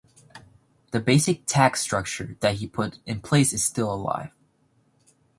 [0.93, 4.31] The basic tax structure that he put in place is still alive.